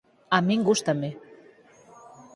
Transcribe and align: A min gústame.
A 0.35 0.37
min 0.47 0.61
gústame. 0.67 1.09